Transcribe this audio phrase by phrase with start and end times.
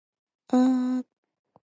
[0.47, 1.03] あー。